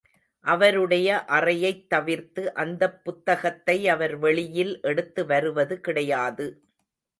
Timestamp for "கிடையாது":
5.79-6.47